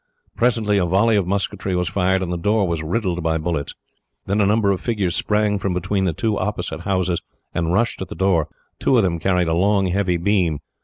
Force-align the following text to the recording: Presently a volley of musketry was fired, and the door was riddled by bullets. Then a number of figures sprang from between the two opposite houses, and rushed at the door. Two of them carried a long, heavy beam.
Presently 0.35 0.79
a 0.79 0.85
volley 0.87 1.15
of 1.15 1.27
musketry 1.27 1.75
was 1.75 1.87
fired, 1.87 2.23
and 2.23 2.33
the 2.33 2.35
door 2.39 2.67
was 2.67 2.81
riddled 2.81 3.21
by 3.21 3.37
bullets. 3.37 3.75
Then 4.25 4.41
a 4.41 4.47
number 4.47 4.71
of 4.71 4.81
figures 4.81 5.15
sprang 5.15 5.59
from 5.59 5.75
between 5.75 6.05
the 6.05 6.11
two 6.13 6.39
opposite 6.39 6.79
houses, 6.79 7.21
and 7.53 7.71
rushed 7.71 8.01
at 8.01 8.07
the 8.09 8.15
door. 8.15 8.47
Two 8.79 8.97
of 8.97 9.03
them 9.03 9.19
carried 9.19 9.47
a 9.47 9.53
long, 9.53 9.85
heavy 9.85 10.17
beam. 10.17 10.57